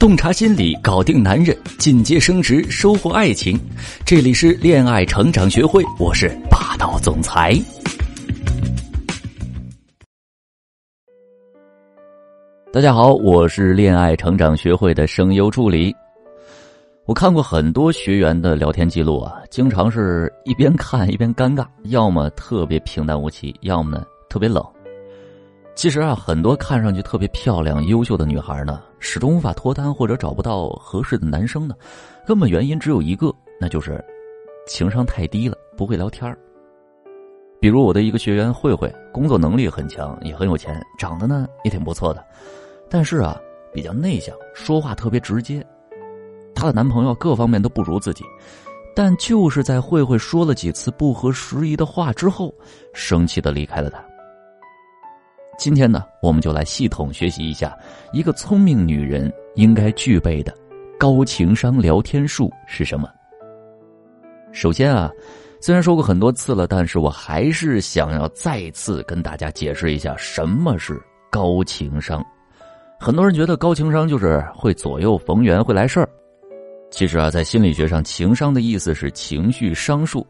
[0.00, 3.60] 洞察心理，搞定男人，进阶升职，收获爱情。
[4.02, 7.54] 这里是恋爱成长学会，我是霸道总裁。
[12.72, 15.94] 大家好，我是恋爱成长学会的声优助理。
[17.04, 24.64] 我看过很多学员的聊天记录啊，经常是一边看一边尴尬，要么特别平淡无奇，要么呢特别冷。
[25.74, 31.74] 其实啊，很多看上去特别漂亮、优秀的女孩呢，始终无法脱单或者找不到合适的男生呢，
[32.26, 34.04] 根本原因只有一个，那就是
[34.66, 36.36] 情商太低了，不会聊天
[37.60, 42.22] 比如我的一个学员慧慧，工作能力很强，也很有钱，长得呢也挺不错的，
[42.90, 43.40] 但是啊，
[43.72, 45.66] 比较内向，说话特别直接。
[46.54, 48.22] 她的男朋友各方面都不如自己，
[48.94, 52.54] 但就是在慧慧说了几次不合时宜的话之后，
[52.92, 54.04] 生气的离开了她。
[55.60, 57.78] 今天呢，我们就来系统学习一下
[58.14, 60.56] 一个聪明女人应该具备的
[60.98, 63.06] 高情商聊天术是什么。
[64.52, 65.10] 首先啊，
[65.60, 70.98] 虽然说过很多次了，但是我还是想要再次跟大家解释一下什么是
[71.30, 72.24] 高情商。
[72.98, 76.08] 很多人觉得高情商就是会左右逢源，会来事儿。
[76.90, 80.26] 其实啊，在心理学上，情商的意思是情绪商数。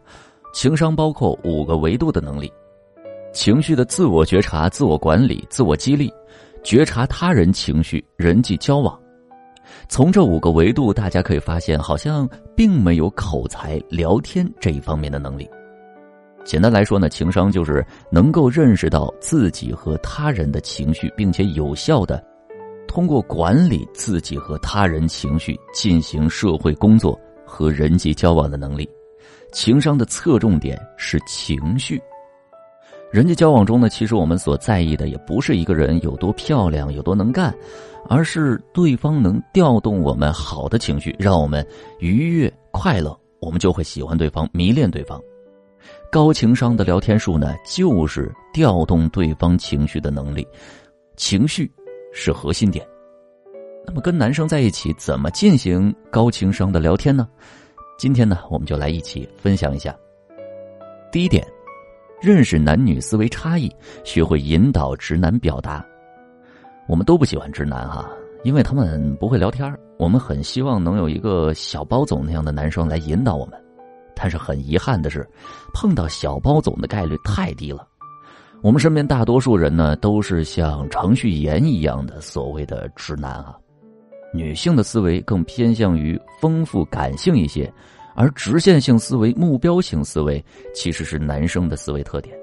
[0.52, 2.52] 情商包括五个维度的能力：
[3.32, 6.12] 情绪的自我觉察、自我管理、自我激励、
[6.62, 8.98] 觉察他人情绪、人际交往。
[9.88, 15.48] 从这五个维度，大家可以发现，好像并没有口才、聊天这一方面的能力。
[16.44, 22.22] 简单来说呢，情商就是能够认识到自己和他人的情绪，并且有效的。
[22.88, 28.88] 通过管理自己和他人情绪进行社会工作和人际交往的能力，
[29.52, 32.02] 情商的侧重点是情绪。
[33.10, 37.54] 人际交往中呢，其实我们所在意的也不是一个人有多漂亮、有多能干，
[38.08, 41.66] 而是对方能调动我们好的情绪，让我们
[41.98, 45.20] 愉悦快乐，我们就会喜欢对方、迷恋对方。
[46.12, 50.46] 高情商的聊天术呢，就是调动对方情绪的能力，
[51.16, 51.70] 情绪。
[52.12, 52.84] 是核心点。
[53.86, 57.28] 那么，跟男生在一起怎么进行高情商的聊天呢？
[57.96, 59.96] 今天呢，我们就来一起分享一下。
[61.12, 61.46] 第一点，
[62.20, 63.70] 认识男女思维差异，
[64.04, 65.84] 学会引导直男表达。
[66.86, 68.10] 我们都不喜欢直男哈，
[68.44, 73.58] 因为他们不会聊天我们很希望能有一个小包总那样的男生来引导我们，
[74.14, 75.26] 但是很遗憾的是，
[75.72, 77.86] 碰到小包总的概率太低了。
[78.60, 83.56] 我们身边大多数人呢，都是像程序员一样的所谓的直男啊。
[84.34, 87.72] 女性的思维更偏向于丰富感性一些，
[88.20, 90.44] 而直线性思维、目标型思维
[90.74, 92.36] 其实是男生的思维特点。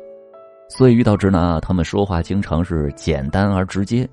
[0.67, 4.09] 所以遇到直男啊，他们说话经常是简单而直接。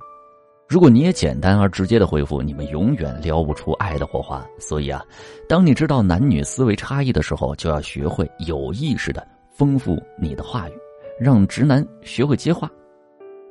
[0.67, 4.45] 如果你也简单而直接的回复，你们永远撩不出爱的火花。
[4.59, 5.03] 所以啊，
[5.49, 10.73] 当你知道男女思维差异的时候，就要学会有意识的丰富你的话语。
[11.19, 12.69] 让直男学会接话，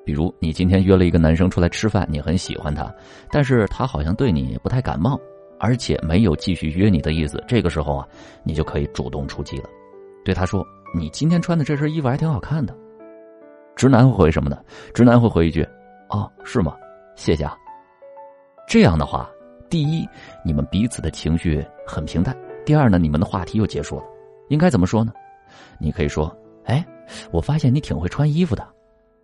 [0.05, 2.95] 比如你今天约了一个男生出来吃饭，你很喜欢他，
[3.33, 5.19] 但是他好像对你不太感冒，
[5.65, 7.43] 而且没有继续约你的意思。
[7.49, 8.07] 这个时候啊，
[8.43, 9.65] 你就可以主动出击了，
[10.23, 10.63] 对他说
[10.95, 12.77] ：“你今天穿的这身衣服还挺好看的。”
[13.75, 14.59] 直男会回什么呢？
[14.93, 15.67] 直男会回一句
[16.11, 16.77] ：“哦，是吗？
[17.17, 17.57] 谢谢啊。”
[18.69, 19.27] 这样的话，
[19.71, 20.07] 第一，
[20.45, 22.35] 你们彼此的情绪很平淡；
[22.67, 24.05] 第二呢，你们的话题又结束了。
[24.51, 25.15] 应该怎么说呢？
[25.81, 26.31] 你可以说
[26.67, 26.85] ：“哎。”
[27.31, 28.67] 我发现你挺会穿衣服的，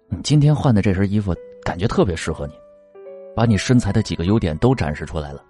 [0.09, 1.35] 你今天换的这身衣服
[1.65, 2.53] 感觉特别适合你，
[3.35, 5.43] 把你身材的几个优点都展示出来了。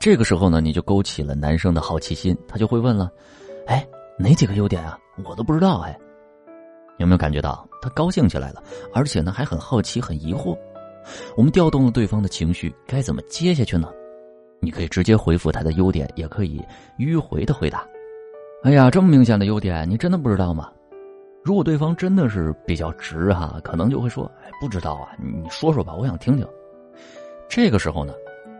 [0.00, 3.10] 这个时候呢，你就勾起了男生的好奇心，他就会问了
[3.66, 3.86] ：“哎，
[4.16, 4.96] 哪几个优点啊？
[5.24, 5.98] 我都不知道。”哎，
[6.98, 8.62] 有没有感觉到他高兴起来了？
[8.94, 10.56] 而且呢，还很好奇、很疑惑。
[11.36, 13.90] 我们调动了对方的情绪，该怎么接下去呢？
[14.60, 16.64] 你可以直接回复他的优点，也可以
[16.98, 17.84] 迂回的回答
[18.62, 20.70] ：“哎呀，这么明显的优点，你真的不知道吗？”
[21.44, 26.46] 如果对方真的是比较直哈，可能就会说：“哎，不知道啊，你说说吧，我想听听。”
[27.48, 28.12] 这个时候呢，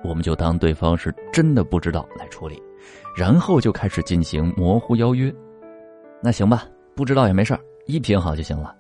[0.03, 2.63] 我们就当对方是真的不知道来处理，
[3.17, 5.35] 然后就开始进行模糊邀约。
[6.23, 8.75] 那行吧，不知道也没事一品好就行了。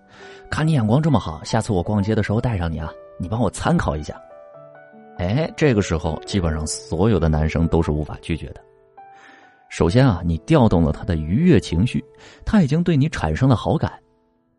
[0.50, 4.20] 看你眼光这么好，下次我逛街的时候带上你啊，你帮我参考一下。
[5.18, 8.60] 哎，这个时候基本上所有的男生都是无法拒绝的。
[9.68, 12.02] 首先啊，你调动了他的愉悦情绪，
[12.44, 13.92] 他已经对你产生了好感，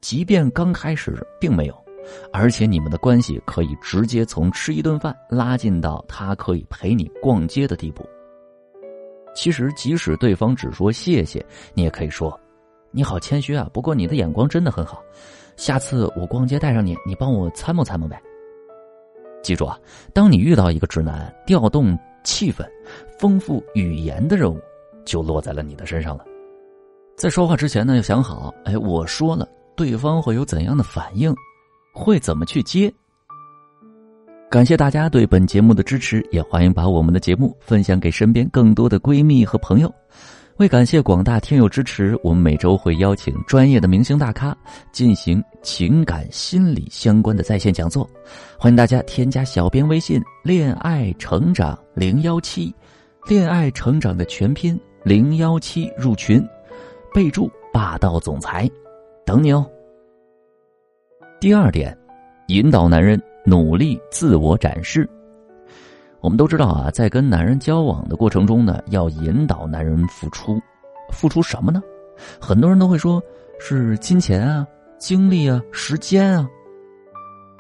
[0.02, 1.79] 即便刚开始并没有，
[2.32, 8.08] 而且你们的关系可以直接从吃一顿饭拉近到他可以陪你逛街的地步。
[9.36, 12.38] 其实，即使对方只说谢谢，你也可以说
[12.92, 15.02] ：“你好谦虚啊，不过你的眼光真的很好，
[15.56, 18.22] 下次我逛街带上你，你帮我参谋参谋呗。”
[19.42, 19.80] 记住啊，
[20.14, 22.68] 当你遇到一个直男，调动气氛、
[23.18, 24.60] 丰富语言的任务
[25.06, 26.26] 就落在了你的身上了。
[27.16, 31.34] 在说话之前呢，要想好，哎，我说了，对方会有怎样的反应，
[31.94, 32.92] 会怎么去接。
[34.50, 39.94] 感谢大家对本节目的支持，也欢迎把我们的节目分享给身边更多的闺蜜和朋友。
[40.58, 44.58] 为感谢广大听友支持，我们每周会邀请专业的明星大咖
[44.92, 48.10] 进行情感心理相关的在线讲座，
[48.58, 52.76] 欢迎大家添加小编微信“恋爱成长零幺七”，
[53.30, 56.46] 恋爱成长的全拼零幺七入群，
[57.14, 58.70] 备注“霸道总裁”，
[59.26, 59.66] 等你哦。
[61.40, 61.98] 第二点，
[62.48, 65.10] 引导男人努力自我展示。
[66.20, 70.60] 我们都知道啊，在跟男人交往的过程中呢，要引导男人付出，
[71.14, 71.82] 付出什么呢？
[72.42, 73.24] 很多人都会说
[73.58, 76.46] 是金钱啊、精力啊、时间啊。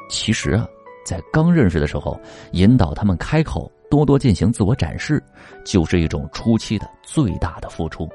[0.10, 0.68] 其实啊，
[1.06, 2.20] 在刚认识的时候，
[2.52, 5.24] 引导他们开口，多多进行自我展示，
[5.64, 8.10] 就是一种初期的最大的付出。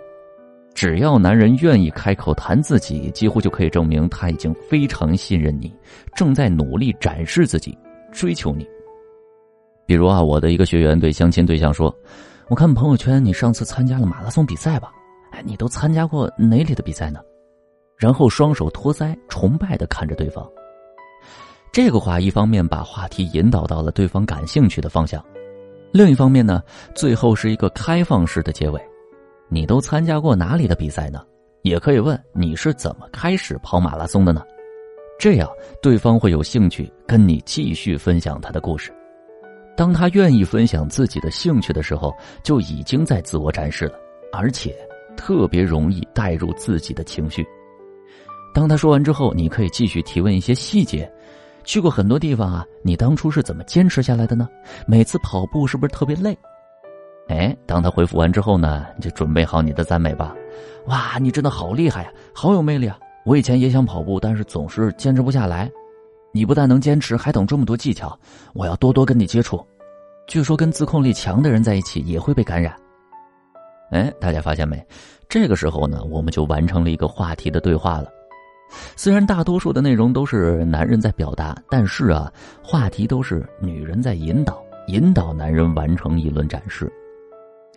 [0.84, 5.74] 只要男人愿意开口谈自己，几乎就可以证明他已经非常信任你，
[6.14, 7.74] 正在努力展示自己，
[8.12, 8.68] 追求你。
[9.86, 11.90] 比如啊，我的一个学员对相亲对象说
[12.50, 14.92] ：“我看朋友圈你上次参加了马拉松比赛吧？
[15.30, 17.18] 哎，你都参加过哪里的比赛呢？”
[17.96, 20.46] 然后双手托腮，崇拜的看着对方。
[21.72, 25.24] 这个话一方面把话题引导到了对方感兴趣的方向，
[25.92, 26.62] 另一方面呢，
[26.94, 28.78] 最后是一个开放式的结尾
[29.48, 31.20] ：“你都参加过哪里的比赛呢？”
[31.62, 34.42] 也可以问你是怎么开始跑马拉松的呢？
[35.18, 35.48] 这样
[35.80, 38.92] 对方会有兴趣跟你继续分享他的故事。
[39.74, 43.94] 当他愿意分享自己的兴趣的时候，就已经在自我展示了，
[44.30, 44.76] 而且
[45.16, 47.46] 特别容易带入自己的情绪。
[48.52, 51.10] 当他说完之后，你可以继续提问一些细节：
[51.64, 54.48] 去过很多地方啊，你当初是怎么坚持下来的呢？
[54.86, 56.36] 每次跑步是不是特别累？
[57.28, 60.34] 哎，当他回复完之后呢，你就准备好你的赞美吧。
[60.86, 62.98] 哇，你真的好厉害呀，好有魅力啊！
[63.24, 65.70] 我以前也想跑步，但是总是坚持不下来。
[66.32, 68.18] 你不但能坚持，还懂这么多技巧，
[68.52, 69.64] 我要多多跟你接触。
[70.26, 72.74] 据说跟自控力强的人在一起也会被感染。
[73.90, 74.84] 哎，大家发现没？
[75.26, 78.08] 这个时候呢，我们就完成了一个话题的对话了。
[78.96, 82.30] 虽然大多数的内容都是男人在表达，但是啊，
[82.62, 86.92] 话题都是女人在引导，引导男人完成一轮展示。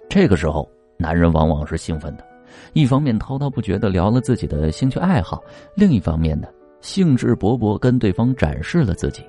[0.10, 2.26] 这个时候，男人往往是兴奋的，
[2.74, 5.44] 一方面滔滔不绝的聊了自己的兴趣爱好，
[5.76, 6.48] 另一方面呢。
[6.80, 9.24] 兴致勃勃跟对方展示了自己，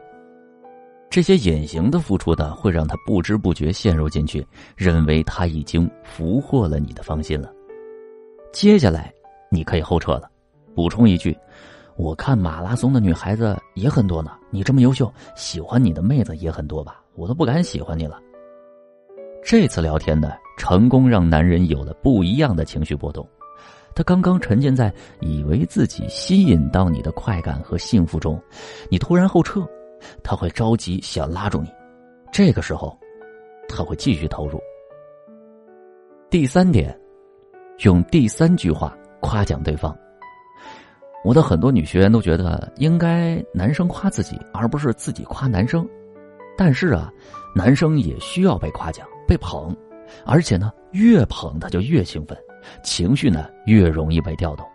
[1.08, 4.46] 这些隐形的付出的会让他不知不觉陷入进去，
[4.76, 7.50] 认为他已经俘获了你的芳心了。
[8.52, 9.12] 接下来
[9.50, 10.31] 你可以后撤了，
[10.74, 11.36] 补充一句：
[11.96, 17.02] 我看马拉松的女孩子也很多呢，你这么优秀，喜欢你的妹子也很多吧？
[17.14, 18.20] 我都不敢喜欢你了。
[19.44, 23.26] 这次聊天呢，成功让男人有了不一样的情绪波动。
[23.94, 28.40] 他刚刚沉浸在以为自己吸引到你的快感和幸福中，
[28.90, 29.67] 你突然后撤，
[30.23, 31.69] 他会着急想拉住你。
[32.31, 32.96] 这个时候，
[33.69, 34.61] 他会继续投入。
[36.31, 36.96] 第三点，
[37.84, 39.96] 用第三句话夸奖对方。
[41.25, 45.88] 我的很多女学员都觉得应该男生夸自己，而不是自己夸男生。
[46.56, 47.11] 但是啊，
[47.55, 49.77] 男生也需要被夸奖、被捧，
[50.25, 52.37] 而且呢，越捧他就越兴奋。
[52.82, 54.67] 情绪呢越容易被调动，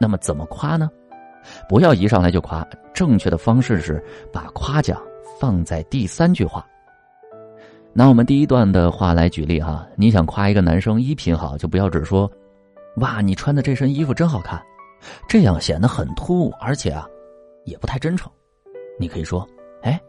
[0.00, 0.88] 那么怎么夸呢？
[1.68, 4.02] 不要一上来就夸，正确的方式是
[4.32, 5.02] 把夸奖
[5.40, 6.64] 放在第三句话。
[7.92, 12.30] 拿我们第一段的话来举例哈，你想夸一个男生衣品好，就不要只说
[12.98, 14.60] “哇，你穿的这身衣服真好看”，
[15.28, 17.06] 这样显得很突兀，而且啊，
[17.64, 18.30] 也不太真诚。
[18.98, 19.46] 你可以说
[19.82, 20.00] ：“哎，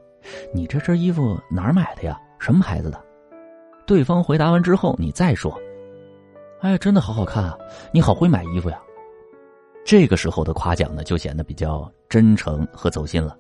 [0.54, 2.20] 你这身衣服哪儿买的呀？
[2.40, 3.00] 什么牌子的？”
[3.86, 5.58] 对方回答完之后，你再说。
[6.62, 7.58] 哎，真的好好看啊！
[7.92, 8.82] 你好会买衣服呀。
[9.86, 13.38] 这个时候的夸奖呢，就显得比较真诚和走心了。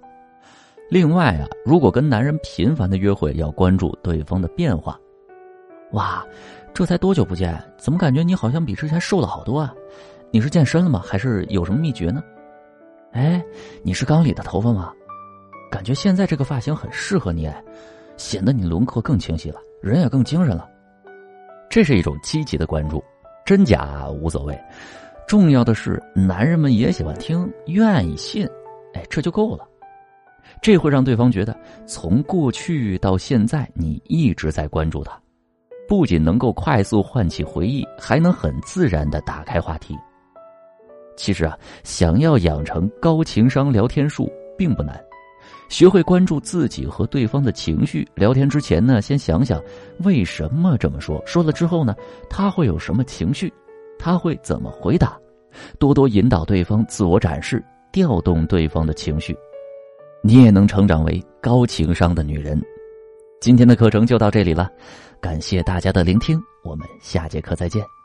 [0.89, 4.99] 另外啊，如果跟男人频繁的约会，要关注对方的变化。
[5.93, 6.23] 哇，
[6.73, 9.73] 这才多久不见，怎么感觉你好像比之前瘦了好多啊？
[10.29, 11.01] 你是健身了吗？
[11.03, 12.23] 还是有什么秘诀呢？
[13.13, 13.43] 哎，
[13.81, 14.93] 你是刚理的头发吗？
[15.71, 17.49] 感觉现在这个发型很适合你，
[18.17, 20.69] 显得你轮廓更清晰了，人也更精神了。
[21.69, 23.03] 这是一种积极的关注。
[23.45, 24.59] 真假无所谓，
[25.27, 28.43] 重要的是男人们也喜欢听，愿意信，
[28.95, 29.67] 哎，这就够了。
[30.61, 31.55] 这会让对方觉得，
[31.85, 35.15] 从过去到现在，你一直在关注他，
[35.87, 39.95] 不仅能够快速唤起回忆，还能很自然的打开话题。
[41.15, 44.27] 其实啊，想要养成高情商聊天术
[44.57, 44.99] 并不难，
[45.69, 48.07] 学会关注自己和对方的情绪。
[48.15, 49.61] 聊天之前呢，先想想
[50.03, 51.95] 为什么这么说，说了之后呢，
[52.29, 53.51] 他会有什么情绪，
[53.97, 55.17] 他会怎么回答，
[55.79, 59.35] 多多引导对方自我展示，调动对方的情绪，
[60.21, 62.61] 你也能成长为高情商的女人。
[63.41, 64.69] 今天的课程就到这里了，
[65.19, 68.04] 感谢大家的聆听，我们下节课再见。